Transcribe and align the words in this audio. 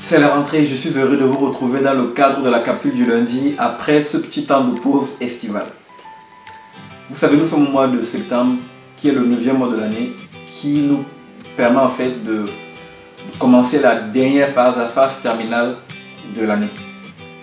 C'est 0.00 0.20
la 0.20 0.28
rentrée, 0.28 0.64
je 0.64 0.76
suis 0.76 0.96
heureux 0.96 1.16
de 1.16 1.24
vous 1.24 1.44
retrouver 1.44 1.80
dans 1.80 1.92
le 1.92 2.06
cadre 2.10 2.40
de 2.40 2.48
la 2.48 2.60
capsule 2.60 2.94
du 2.94 3.04
lundi 3.04 3.56
après 3.58 4.04
ce 4.04 4.16
petit 4.16 4.46
temps 4.46 4.62
de 4.62 4.78
pause 4.78 5.14
estivale. 5.20 5.66
Vous 7.10 7.16
savez, 7.16 7.36
nous 7.36 7.48
sommes 7.48 7.66
au 7.66 7.70
mois 7.72 7.88
de 7.88 8.00
septembre, 8.04 8.54
qui 8.96 9.08
est 9.08 9.12
le 9.12 9.26
neuvième 9.26 9.58
mois 9.58 9.68
de 9.68 9.76
l'année, 9.76 10.12
qui 10.52 10.82
nous 10.82 11.04
permet 11.56 11.80
en 11.80 11.88
fait 11.88 12.24
de 12.24 12.44
commencer 13.40 13.80
la 13.80 13.96
dernière 13.96 14.48
phase, 14.50 14.78
la 14.78 14.86
phase 14.86 15.20
terminale 15.20 15.74
de 16.36 16.46
l'année. 16.46 16.70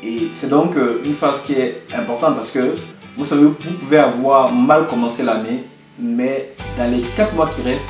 Et 0.01 0.17
c'est 0.33 0.49
donc 0.49 0.77
euh, 0.77 1.01
une 1.03 1.13
phase 1.13 1.41
qui 1.41 1.53
est 1.55 1.83
importante 1.93 2.35
parce 2.35 2.51
que 2.51 2.73
vous 3.17 3.25
savez, 3.25 3.43
vous 3.43 3.51
pouvez 3.51 3.97
avoir 3.97 4.53
mal 4.53 4.87
commencé 4.87 5.23
l'année, 5.23 5.65
mais 5.99 6.53
dans 6.77 6.89
les 6.89 7.01
4 7.01 7.33
mois 7.35 7.51
qui 7.53 7.63
restent, 7.63 7.83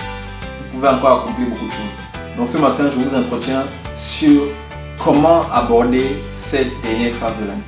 vous 0.71 0.79
pouvez 0.79 0.88
encore 0.88 1.21
accomplir 1.21 1.50
beaucoup 1.50 1.68
de 1.68 1.71
choses. 1.71 2.05
Donc 2.38 2.50
ce 2.50 2.58
matin, 2.58 2.90
je 2.90 3.00
vous 3.00 3.16
entretiens 3.16 3.66
sur 3.96 4.42
comment 5.02 5.50
aborder 5.54 6.18
cette 6.34 6.68
dernière 6.82 7.14
phase 7.14 7.34
de 7.42 7.48
l'année. 7.48 7.62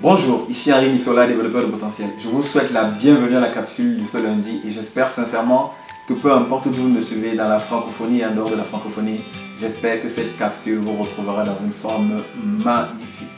Bonjour, 0.00 0.46
ici 0.48 0.72
Henri 0.72 0.88
Missola, 0.88 1.26
développeur 1.26 1.62
de 1.62 1.66
potentiel. 1.66 2.10
Je 2.22 2.28
vous 2.28 2.42
souhaite 2.42 2.70
la 2.70 2.84
bienvenue 2.84 3.34
à 3.34 3.40
la 3.40 3.48
capsule 3.48 3.98
du 3.98 4.06
ce 4.06 4.18
lundi 4.18 4.60
et 4.64 4.70
j'espère 4.70 5.10
sincèrement 5.10 5.72
que 6.08 6.14
peu 6.14 6.32
importe 6.32 6.66
où 6.66 6.72
vous 6.72 6.88
me 6.88 7.02
suivez 7.02 7.36
dans 7.36 7.48
la 7.50 7.58
francophonie 7.58 8.20
et 8.20 8.26
en 8.26 8.34
dehors 8.34 8.48
de 8.50 8.56
la 8.56 8.64
francophonie, 8.64 9.20
j'espère 9.60 10.02
que 10.02 10.08
cette 10.08 10.38
capsule 10.38 10.78
vous 10.78 10.96
retrouvera 10.96 11.44
dans 11.44 11.58
une 11.62 11.70
forme 11.70 12.16
magnifique. 12.64 13.28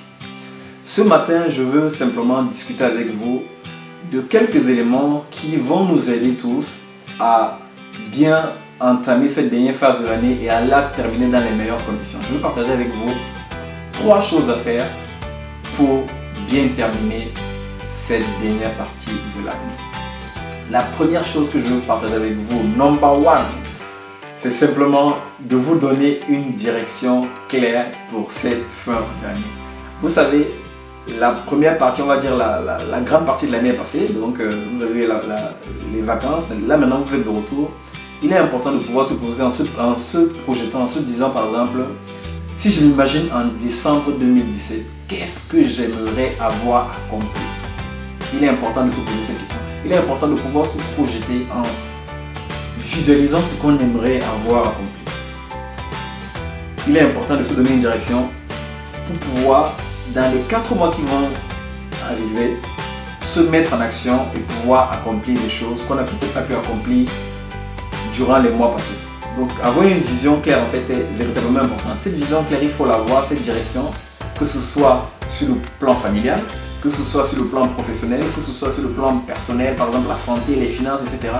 Ce 0.84 1.02
matin, 1.02 1.48
je 1.48 1.62
veux 1.62 1.90
simplement 1.90 2.44
discuter 2.44 2.84
avec 2.84 3.10
vous 3.10 3.42
de 4.12 4.20
quelques 4.20 4.68
éléments 4.68 5.24
qui 5.32 5.56
vont 5.56 5.84
nous 5.84 6.10
aider 6.10 6.34
tous 6.34 6.66
à 7.18 7.58
bien 8.12 8.52
entamer 8.78 9.28
cette 9.28 9.50
dernière 9.50 9.74
phase 9.74 10.00
de 10.00 10.06
l'année 10.06 10.38
et 10.40 10.48
à 10.48 10.64
la 10.64 10.82
terminer 10.82 11.26
dans 11.26 11.42
les 11.42 11.56
meilleures 11.56 11.84
conditions. 11.84 12.20
Je 12.28 12.34
veux 12.34 12.40
partager 12.40 12.70
avec 12.70 12.90
vous 12.90 13.12
trois 13.92 14.20
choses 14.20 14.48
à 14.48 14.54
faire 14.54 14.86
pour 15.76 16.04
bien 16.48 16.68
terminer 16.76 17.32
cette 17.88 18.26
dernière 18.40 18.74
partie 18.74 19.18
de 19.36 19.44
l'année. 19.44 19.89
La 20.70 20.82
première 20.82 21.24
chose 21.24 21.48
que 21.50 21.58
je 21.58 21.64
veux 21.64 21.80
partager 21.80 22.14
avec 22.14 22.36
vous, 22.36 22.62
number 22.76 23.14
one, 23.14 23.42
c'est 24.36 24.52
simplement 24.52 25.16
de 25.40 25.56
vous 25.56 25.76
donner 25.76 26.20
une 26.28 26.52
direction 26.52 27.22
claire 27.48 27.86
pour 28.08 28.30
cette 28.30 28.70
fin 28.70 29.00
d'année. 29.20 29.40
Vous 30.00 30.08
savez, 30.08 30.48
la 31.18 31.32
première 31.32 31.76
partie, 31.76 32.02
on 32.02 32.06
va 32.06 32.18
dire 32.18 32.36
la, 32.36 33.00
grande 33.00 33.26
partie 33.26 33.48
de 33.48 33.52
l'année 33.52 33.70
est 33.70 33.78
passée, 33.78 34.10
donc 34.10 34.38
euh, 34.38 34.48
vous 34.72 34.84
avez 34.84 35.08
les 35.92 36.02
vacances, 36.02 36.50
là 36.68 36.76
maintenant 36.76 37.00
vous 37.00 37.16
êtes 37.16 37.24
de 37.24 37.28
retour. 37.30 37.72
Il 38.22 38.32
est 38.32 38.38
important 38.38 38.70
de 38.70 38.78
pouvoir 38.78 39.08
se 39.08 39.14
poser 39.14 39.42
en 39.42 39.50
se, 39.50 39.64
en 39.76 39.96
se 39.96 40.18
projetant, 40.44 40.82
en 40.82 40.88
se 40.88 41.00
disant 41.00 41.30
par 41.30 41.46
exemple, 41.48 41.80
si 42.54 42.70
je 42.70 42.84
m'imagine 42.84 43.26
en 43.34 43.46
décembre 43.60 44.12
2017, 44.20 44.84
qu'est-ce 45.08 45.48
que 45.48 45.64
j'aimerais 45.64 46.36
avoir 46.38 46.92
accompli? 46.92 47.42
Il 48.34 48.44
est 48.44 48.48
important 48.48 48.84
de 48.84 48.90
se 48.90 49.00
poser 49.00 49.24
cette 49.26 49.40
question. 49.40 49.69
Il 49.84 49.92
est 49.92 49.96
important 49.96 50.28
de 50.28 50.34
pouvoir 50.34 50.66
se 50.66 50.78
projeter 50.94 51.46
en 51.54 51.62
visualisant 52.78 53.40
ce 53.42 53.54
qu'on 53.54 53.78
aimerait 53.78 54.20
avoir 54.20 54.68
accompli. 54.68 55.00
Il 56.88 56.96
est 56.96 57.02
important 57.02 57.36
de 57.36 57.42
se 57.42 57.54
donner 57.54 57.70
une 57.70 57.78
direction 57.80 58.28
pour 59.06 59.16
pouvoir, 59.16 59.74
dans 60.14 60.30
les 60.32 60.40
quatre 60.40 60.74
mois 60.74 60.90
qui 60.90 61.02
vont 61.02 61.28
arriver, 62.06 62.56
se 63.20 63.40
mettre 63.40 63.74
en 63.74 63.80
action 63.80 64.26
et 64.34 64.40
pouvoir 64.40 64.92
accomplir 64.92 65.40
des 65.40 65.48
choses 65.48 65.82
qu'on 65.86 65.94
n'a 65.94 66.02
peut-être 66.02 66.32
pas 66.34 66.42
pu 66.42 66.54
accomplir 66.54 67.08
durant 68.12 68.38
les 68.38 68.50
mois 68.50 68.72
passés. 68.72 68.98
Donc 69.36 69.50
avoir 69.62 69.86
une 69.86 69.98
vision 69.98 70.40
claire 70.40 70.58
en 70.60 70.66
fait 70.66 70.92
est 70.92 71.06
véritablement 71.16 71.60
important. 71.60 71.90
Cette 72.02 72.14
vision 72.14 72.42
claire, 72.44 72.62
il 72.62 72.70
faut 72.70 72.86
l'avoir, 72.86 73.24
cette 73.24 73.42
direction, 73.42 73.90
que 74.38 74.44
ce 74.44 74.60
soit 74.60 75.08
sur 75.28 75.48
le 75.48 75.54
plan 75.78 75.94
familial, 75.94 76.40
que 76.82 76.88
ce 76.90 77.02
soit 77.02 77.26
sur 77.26 77.38
le 77.38 77.44
plan 77.44 77.66
professionnel, 77.68 78.22
que 78.34 78.40
ce 78.40 78.52
soit 78.52 78.72
sur 78.72 78.82
le 78.82 78.90
plan 78.90 79.18
personnel, 79.18 79.76
par 79.76 79.88
exemple 79.88 80.08
la 80.08 80.16
santé, 80.16 80.56
les 80.56 80.66
finances, 80.66 81.00
etc. 81.02 81.34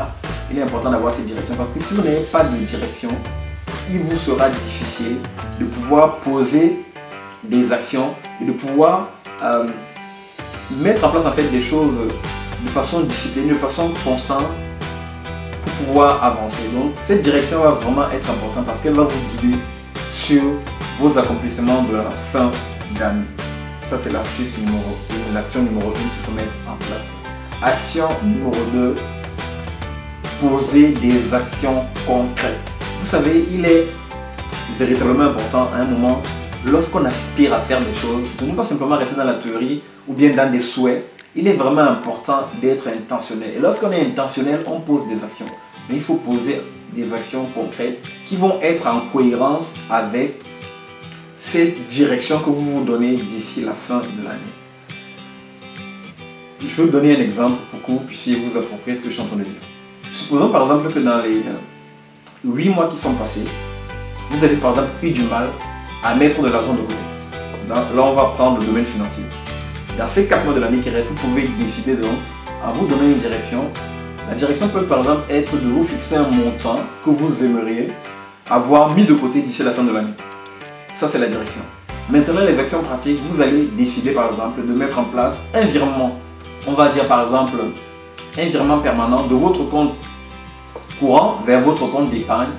Il 0.51 0.59
est 0.59 0.63
important 0.63 0.91
d'avoir 0.91 1.13
cette 1.13 1.27
direction 1.27 1.55
parce 1.57 1.73
que 1.73 1.81
si 1.81 1.95
vous 1.95 2.03
n'avez 2.03 2.21
pas 2.21 2.45
de 2.45 2.57
direction, 2.57 3.09
il 3.91 4.01
vous 4.01 4.17
sera 4.17 4.49
difficile 4.51 5.17
de 5.59 5.65
pouvoir 5.65 6.17
poser 6.19 6.77
des 7.43 7.73
actions 7.73 8.15
et 8.43 8.45
de 8.45 8.53
pouvoir 8.53 9.09
euh, 9.43 9.67
mettre 10.79 11.05
en 11.07 11.09
place 11.11 11.25
en 11.25 11.33
fait 11.33 11.45
des 11.45 11.61
choses 11.61 12.01
de 12.63 12.69
façon 12.69 13.01
disciplinée, 13.01 13.51
de 13.51 13.55
façon 13.55 13.91
constante 14.05 14.47
pour 15.63 15.73
pouvoir 15.87 16.23
avancer. 16.23 16.63
Donc 16.75 16.93
cette 17.07 17.23
direction 17.23 17.63
va 17.63 17.71
vraiment 17.71 18.05
être 18.15 18.29
importante 18.31 18.67
parce 18.67 18.81
qu'elle 18.81 18.95
va 18.95 19.05
vous 19.05 19.21
guider 19.39 19.57
sur 20.11 20.43
vos 20.99 21.19
accomplissements 21.19 21.83
de 21.85 21.97
la 21.97 22.11
fin 22.33 22.51
ça, 23.91 23.99
c'est 23.99 24.13
l'astuce 24.13 24.57
numéro 24.59 24.97
1, 25.11 25.15
l'action 25.33 25.63
numéro 25.63 25.91
1 25.91 25.93
qu'il 25.93 26.23
faut 26.23 26.33
mettre 26.33 26.53
en 26.69 26.77
place. 26.77 27.11
Action 27.63 28.07
numéro 28.25 28.53
2, 28.73 28.97
poser 30.41 30.89
des 30.93 31.35
actions 31.35 31.85
concrètes. 32.07 32.73
Vous 33.01 33.07
savez, 33.07 33.45
il 33.53 33.65
est 33.65 33.89
véritablement 34.79 35.25
important 35.25 35.69
à 35.75 35.81
un 35.81 35.85
moment, 35.85 36.23
lorsqu'on 36.67 37.05
aspire 37.05 37.55
à 37.55 37.61
faire 37.61 37.81
des 37.81 37.93
choses, 37.93 38.29
de 38.41 38.47
ne 38.47 38.53
pas 38.53 38.65
simplement 38.65 38.97
rester 38.97 39.15
dans 39.15 39.25
la 39.25 39.35
théorie 39.35 39.83
ou 40.09 40.15
bien 40.15 40.35
dans 40.35 40.51
des 40.51 40.61
souhaits. 40.61 41.05
Il 41.37 41.47
est 41.47 41.53
vraiment 41.53 41.83
important 41.83 42.49
d'être 42.61 42.89
intentionnel. 42.89 43.53
Et 43.57 43.61
lorsqu'on 43.61 43.93
est 43.93 44.01
intentionnel, 44.01 44.61
on 44.67 44.81
pose 44.81 45.07
des 45.07 45.23
actions. 45.23 45.47
Mais 45.89 45.97
il 45.97 46.03
faut 46.03 46.17
poser 46.17 46.61
des 46.93 47.13
actions 47.13 47.45
concrètes 47.55 48.05
qui 48.27 48.37
vont 48.37 48.59
être 48.61 48.87
en 48.87 49.01
cohérence 49.13 49.75
avec 49.91 50.41
cette 51.37 51.87
direction 51.87 52.39
que 52.41 52.51
vous 52.51 52.79
vous 52.79 52.85
donnez 52.85 53.15
d'ici 53.15 53.63
la 53.63 53.73
fin 53.73 53.99
de 53.99 54.25
l'année. 54.25 54.60
Je 56.61 56.77
vais 56.77 56.83
vous 56.85 56.91
donner 56.91 57.17
un 57.17 57.21
exemple 57.21 57.59
pour 57.71 57.83
que 57.83 57.91
vous 57.91 58.07
puissiez 58.07 58.37
vous 58.37 58.57
approprier 58.57 58.97
ce 58.97 59.03
que 59.03 59.09
je 59.09 59.15
suis 59.15 59.23
en 59.23 59.27
train 59.27 59.37
de 59.37 59.43
dire. 59.43 59.53
Supposons 60.13 60.51
par 60.51 60.63
exemple 60.63 60.93
que 60.93 60.99
dans 61.01 61.23
les 61.23 61.43
8 62.45 62.69
mois 62.71 62.87
qui 62.89 62.97
sont 62.97 63.15
passés, 63.15 63.45
vous 64.31 64.45
avez 64.45 64.57
par 64.57 64.71
exemple 64.71 64.91
eu 65.03 65.11
du 65.11 65.23
mal 65.25 65.49
à 66.05 66.15
mettre 66.15 66.41
de 66.43 66.49
l'argent 66.49 66.75
de 66.75 66.83
côté. 66.83 66.95
Là, 67.69 68.03
on 68.03 68.15
va 68.15 68.33
prendre 68.35 68.61
le 68.61 68.67
domaine 68.67 68.85
financier. 68.85 69.25
Dans 69.99 70.07
ces 70.07 70.27
4 70.27 70.45
mois 70.45 70.55
de 70.55 70.61
l'année 70.61 70.79
qui 70.79 70.91
restent, 70.91 71.09
vous 71.09 71.29
pouvez 71.29 71.49
décider 71.59 71.97
donc 71.97 72.17
à 72.65 72.71
vous 72.73 72.87
donner 72.87 73.11
une 73.13 73.19
direction. 73.19 73.65
La 74.29 74.35
direction 74.35 74.69
peut 74.69 74.85
par 74.85 74.99
exemple 74.99 75.23
être 75.31 75.57
de 75.57 75.67
vous 75.67 75.83
fixer 75.83 76.17
un 76.17 76.29
montant 76.31 76.81
que 77.05 77.11
vous 77.11 77.43
aimeriez 77.43 77.91
avoir 78.49 78.95
mis 78.95 79.05
de 79.05 79.15
côté 79.15 79.41
d'ici 79.43 79.63
la 79.63 79.73
fin 79.73 79.83
de 79.83 79.93
l'année. 79.93 80.15
Ça, 80.93 81.09
c'est 81.09 81.19
la 81.19 81.27
direction. 81.27 81.63
Maintenant, 82.11 82.43
les 82.47 82.59
actions 82.59 82.83
pratiques, 82.83 83.19
vous 83.29 83.41
allez 83.41 83.69
décider 83.77 84.13
par 84.13 84.31
exemple 84.31 84.67
de 84.67 84.73
mettre 84.73 84.99
en 84.99 85.05
place 85.05 85.47
un 85.55 85.65
virement. 85.65 86.19
On 86.67 86.73
va 86.73 86.89
dire 86.89 87.07
par 87.09 87.23
exemple 87.23 87.57
un 88.39 88.45
virement 88.45 88.79
permanent 88.79 89.27
de 89.27 89.35
votre 89.35 89.69
compte 89.69 89.95
courant 90.99 91.39
vers 91.45 91.61
votre 91.61 91.87
compte 91.91 92.11
d'épargne. 92.11 92.51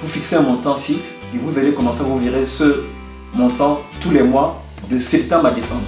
Vous 0.00 0.08
fixez 0.08 0.36
un 0.36 0.42
montant 0.42 0.76
fixe 0.76 1.16
et 1.34 1.38
vous 1.38 1.58
allez 1.58 1.72
commencer 1.72 2.00
à 2.00 2.04
vous 2.04 2.18
virer 2.18 2.46
ce 2.46 2.84
montant 3.34 3.80
tous 4.00 4.10
les 4.10 4.22
mois 4.22 4.62
de 4.90 4.98
septembre 4.98 5.46
à 5.46 5.50
décembre. 5.50 5.82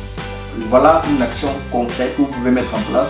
Voilà 0.69 1.03
une 1.11 1.23
action 1.23 1.49
concrète 1.71 2.15
que 2.17 2.23
vous 2.23 2.29
pouvez 2.29 2.51
mettre 2.51 2.75
en 2.75 2.81
place 2.91 3.09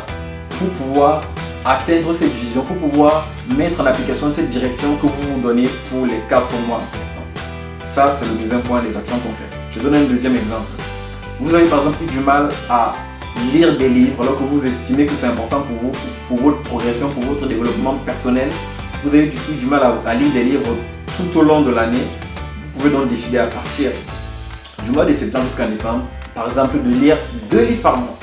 pour 0.50 0.69
pouvoir 0.71 1.21
atteindre 1.65 2.12
cette 2.12 2.33
vision, 2.33 2.62
pour 2.62 2.77
pouvoir 2.77 3.27
mettre 3.56 3.81
en 3.81 3.87
application 3.87 4.33
cette 4.33 4.49
direction 4.49 4.97
que 4.97 5.06
vous 5.06 5.34
vous 5.34 5.41
donnez 5.41 5.69
pour 5.91 6.06
les 6.06 6.21
4 6.28 6.47
mois 6.69 6.81
ça, 7.93 8.16
c'est 8.19 8.27
le 8.27 8.37
deuxième 8.37 8.62
point 8.62 8.81
des 8.81 8.97
actions 8.97 9.19
concrètes. 9.19 9.54
Je 9.71 9.78
donne 9.78 9.94
un 9.94 10.04
deuxième 10.04 10.34
exemple. 10.34 10.65
Vous 11.39 11.54
avez 11.54 11.66
par 11.66 11.81
exemple 11.81 12.03
eu 12.04 12.06
du 12.06 12.21
mal 12.21 12.49
à 12.71 12.94
lire 13.53 13.76
des 13.76 13.88
livres 13.88 14.22
alors 14.22 14.39
que 14.39 14.44
vous 14.44 14.65
estimez 14.65 15.06
que 15.06 15.12
c'est 15.12 15.27
important 15.27 15.60
pour 15.62 15.77
vous, 15.77 15.92
pour 16.28 16.39
votre 16.39 16.62
progression, 16.62 17.09
pour 17.10 17.24
votre 17.24 17.47
développement 17.47 17.94
personnel. 18.04 18.48
Vous 19.04 19.15
avez 19.15 19.27
du 19.28 19.66
mal 19.66 19.83
à, 20.06 20.15
lire 20.15 20.33
des 20.33 20.44
livres 20.44 20.77
tout 21.16 21.39
au 21.39 21.42
long 21.42 21.62
de 21.62 21.71
l'année. 21.71 21.98
Vous 22.74 22.80
pouvez 22.80 22.91
donc 22.91 23.09
décider 23.09 23.39
à 23.39 23.47
partir 23.47 23.91
du 24.84 24.91
mois 24.91 25.04
de 25.04 25.12
septembre 25.12 25.44
jusqu'en 25.44 25.68
décembre, 25.68 26.04
par 26.34 26.48
exemple, 26.48 26.78
de 26.83 26.91
lire 26.91 27.16
deux 27.50 27.65
livres 27.65 27.83
par 27.83 27.97
mois. 27.98 28.18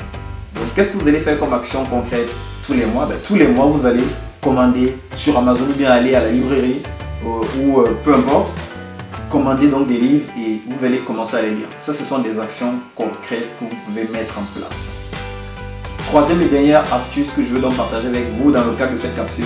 Donc, 0.56 0.66
qu'est-ce 0.75 0.92
que 0.94 0.98
vous 0.98 1.07
allez 1.07 1.19
faire 1.19 1.39
comme 1.39 1.54
action 1.54 1.86
concrète 1.86 2.33
tous 2.66 2.74
les 2.74 2.86
mois? 2.86 3.06
Ben, 3.06 3.18
Tous 3.25 3.36
les 3.36 3.48
mois, 3.48 3.66
vous 3.66 3.86
allez 3.86 4.04
commander 4.42 4.95
sur 5.16 5.38
Amazon 5.38 5.66
ou 5.69 5.75
bien 5.75 5.92
aller 5.92 6.16
à 6.16 6.21
la 6.21 6.31
librairie 6.31 6.81
euh, 7.25 7.42
ou 7.62 7.81
euh, 7.81 7.98
peu 8.04 8.13
importe 8.13 8.51
commandez 9.30 9.68
donc 9.68 9.88
des 9.88 9.98
livres 9.98 10.31
et 10.38 10.60
vous 10.68 10.83
allez 10.83 11.00
commencer 11.00 11.38
à 11.38 11.42
les 11.42 11.51
lire. 11.51 11.68
Ça, 11.77 11.94
ce 11.94 12.04
sont 12.04 12.19
des 12.19 12.38
actions 12.39 12.74
concrètes 12.95 13.48
que 13.60 13.66
vous 13.66 13.75
pouvez 13.86 14.07
mettre 14.07 14.39
en 14.39 14.60
place. 14.60 14.89
Troisième 16.09 16.41
et 16.41 16.45
dernière 16.45 16.91
astuce 16.91 17.29
que 17.29 17.44
je 17.44 17.50
veux 17.50 17.59
donc 17.59 17.77
partager 17.77 18.07
avec 18.07 18.31
vous 18.33 18.51
dans 18.51 18.65
le 18.65 18.71
cadre 18.71 18.94
de 18.94 18.97
cette 18.97 19.15
capsule, 19.15 19.45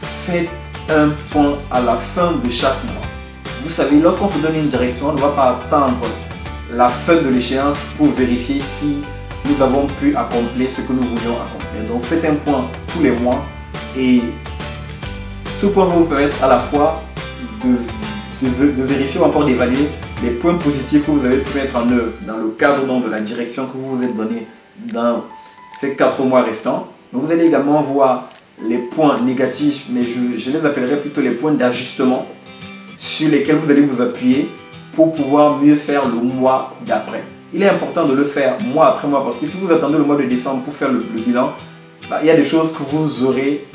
faites 0.00 0.48
un 0.88 1.10
point 1.30 1.58
à 1.70 1.82
la 1.82 1.94
fin 1.94 2.32
de 2.42 2.48
chaque 2.48 2.82
mois. 2.84 3.02
Vous 3.62 3.68
savez, 3.68 3.98
lorsqu'on 4.00 4.28
se 4.28 4.38
donne 4.38 4.56
une 4.56 4.66
direction, 4.66 5.10
on 5.10 5.12
ne 5.12 5.20
va 5.20 5.28
pas 5.28 5.60
attendre 5.60 6.06
la 6.72 6.88
fin 6.88 7.16
de 7.16 7.28
l'échéance 7.28 7.80
pour 7.98 8.06
vérifier 8.12 8.60
si 8.60 9.02
nous 9.44 9.62
avons 9.62 9.86
pu 10.00 10.16
accomplir 10.16 10.70
ce 10.70 10.80
que 10.80 10.94
nous 10.94 11.02
voulions 11.02 11.36
accomplir. 11.36 11.92
Donc 11.92 12.02
faites 12.02 12.24
un 12.24 12.36
point 12.36 12.64
tous 12.90 13.02
les 13.02 13.10
mois 13.10 13.44
et 13.94 14.22
ce 15.54 15.66
point 15.66 15.84
va 15.84 15.96
vous 15.96 16.06
permettre 16.06 16.42
à 16.42 16.48
la 16.48 16.60
fois 16.60 17.02
de, 17.62 18.82
vérifier 18.84 19.20
ou 19.20 19.24
encore 19.24 19.44
d'évaluer 19.44 19.86
les 20.22 20.30
points 20.30 20.54
positifs 20.54 21.04
que 21.04 21.10
vous 21.10 21.26
avez 21.26 21.42
pu 21.42 21.58
mettre 21.58 21.76
en 21.76 21.86
œuvre 21.90 22.12
dans 22.26 22.38
le 22.38 22.48
cadre 22.58 22.86
de 22.86 23.10
la 23.10 23.20
direction 23.20 23.66
que 23.66 23.76
vous 23.76 23.96
vous 23.96 24.02
êtes 24.02 24.16
donné 24.16 24.46
dans 24.78 25.24
ces 25.74 25.94
quatre 25.96 26.22
mois 26.22 26.42
restants. 26.42 26.88
vous 27.12 27.30
allez 27.30 27.46
également 27.46 27.80
voir 27.80 28.28
les 28.62 28.78
points 28.78 29.20
négatifs, 29.20 29.86
mais 29.90 30.00
je, 30.02 30.50
les 30.50 30.64
appellerai 30.64 30.96
plutôt 30.96 31.20
les 31.20 31.32
points 31.32 31.52
d'ajustement 31.52 32.26
sur 32.96 33.28
lesquels 33.28 33.56
vous 33.56 33.70
allez 33.70 33.82
vous 33.82 34.00
appuyer 34.00 34.48
pour 34.94 35.12
pouvoir 35.12 35.58
mieux 35.58 35.74
faire 35.74 36.06
le 36.08 36.14
mois 36.14 36.74
d'après. 36.86 37.24
Il 37.52 37.62
est 37.62 37.68
important 37.68 38.06
de 38.06 38.14
le 38.14 38.24
faire 38.24 38.56
mois 38.72 38.88
après 38.88 39.08
mois 39.08 39.22
parce 39.24 39.36
que 39.36 39.46
si 39.46 39.56
vous 39.56 39.72
attendez 39.72 39.98
le 39.98 40.04
mois 40.04 40.16
de 40.16 40.22
décembre 40.22 40.62
pour 40.62 40.74
faire 40.74 40.90
le, 40.90 40.98
bilan, 40.98 41.52
bah, 42.08 42.18
il 42.22 42.26
y 42.26 42.30
a 42.30 42.36
des 42.36 42.44
choses 42.44 42.72
que 42.72 42.82
vous 42.82 43.24
aurez 43.24 43.66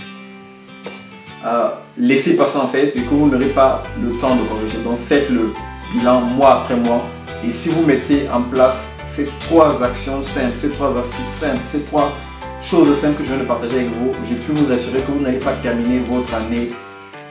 euh, 1.45 1.69
laissé 1.97 2.35
passer 2.35 2.57
en 2.57 2.67
fait 2.67 2.87
et 2.95 3.01
que 3.01 3.09
vous 3.09 3.27
n'aurez 3.27 3.49
pas 3.49 3.83
le 4.01 4.11
temps 4.19 4.35
de 4.35 4.43
corriger. 4.43 4.77
Donc 4.83 4.97
faites 4.97 5.29
le 5.29 5.51
bilan 5.93 6.21
mois 6.21 6.61
après 6.61 6.75
mois 6.75 7.03
et 7.45 7.51
si 7.51 7.69
vous 7.69 7.85
mettez 7.85 8.27
en 8.29 8.41
place 8.41 8.88
ces 9.19 9.29
trois 9.41 9.83
actions 9.83 10.23
simples, 10.23 10.55
ces 10.55 10.69
trois 10.69 10.97
aspects 10.97 11.25
simples, 11.25 11.59
ces 11.61 11.81
trois 11.81 12.13
choses 12.61 12.95
simples 12.97 13.17
que 13.17 13.23
je 13.23 13.33
viens 13.33 13.39
de 13.39 13.47
partager 13.47 13.79
avec 13.79 13.89
vous, 13.91 14.13
je 14.23 14.35
peux 14.35 14.53
vous 14.53 14.71
assurer 14.71 15.01
que 15.01 15.11
vous 15.11 15.19
n'allez 15.19 15.39
pas 15.39 15.51
terminer 15.61 15.99
votre 15.99 16.33
année 16.35 16.69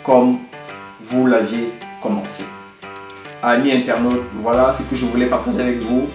comme 0.05 0.37
vous 1.01 1.27
l'aviez 1.27 1.73
commencé. 2.03 2.45
Amis 3.43 3.73
internautes, 3.73 4.21
voilà 4.43 4.75
ce 4.77 4.83
que 4.83 4.95
je 4.97 5.07
voulais 5.07 5.27
partager 5.27 5.61
avec 5.61 5.81
vous 5.81 6.09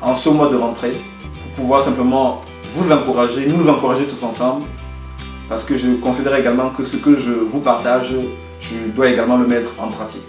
en 0.00 0.14
ce 0.14 0.28
mois 0.28 0.48
de 0.48 0.56
rentrée 0.56 0.90
pour 0.90 1.52
pouvoir 1.56 1.82
simplement 1.82 2.42
vous 2.74 2.92
encourager, 2.92 3.46
nous 3.48 3.68
encourager 3.68 4.04
tous 4.04 4.22
ensemble 4.22 4.64
parce 5.48 5.64
que 5.64 5.74
je 5.74 5.94
considère 5.94 6.36
également 6.36 6.70
que 6.70 6.84
ce 6.84 6.98
que 6.98 7.16
je 7.16 7.32
vous 7.32 7.60
partage, 7.60 8.14
je 8.60 8.76
dois 8.94 9.08
également 9.08 9.38
le 9.38 9.46
mettre 9.48 9.70
en 9.80 9.88
pratique. 9.88 10.26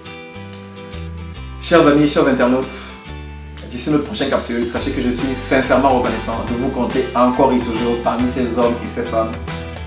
Chers 1.62 1.86
amis, 1.86 2.08
chers 2.08 2.28
internautes, 2.28 2.87
d'ici 3.78 3.92
notre 3.92 4.06
prochaine 4.06 4.32
capsule, 4.32 4.68
sachez 4.74 4.90
que 4.90 5.02
je 5.02 5.12
suis 5.12 5.36
sincèrement 5.36 5.90
reconnaissant 5.90 6.44
de 6.50 6.56
vous 6.56 6.70
compter 6.70 7.06
encore 7.14 7.54
et 7.54 7.60
toujours 7.60 8.02
parmi 8.04 8.28
ces 8.28 8.58
hommes 8.58 8.74
et 8.84 8.88
ces 8.88 9.04
femmes 9.04 9.32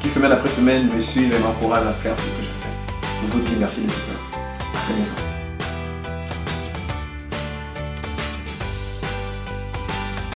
qui 0.01 0.09
semaine 0.09 0.31
après 0.31 0.49
semaine 0.49 0.89
me 0.95 1.01
suivent 1.01 1.35
et 1.35 1.43
m'encouragent 1.43 1.89
à 1.89 1.93
faire 1.95 2.15
ce 2.17 2.23
que 2.23 2.43
je 2.43 2.47
fais. 2.47 3.11
Je 3.21 3.33
vous 3.33 3.41
dis 3.41 3.57
merci 3.59 3.83
de 3.83 3.87
tout 3.89 4.01
cœur. 4.07 4.41
À 4.75 4.85
très 4.85 4.95
bientôt. 4.95 5.30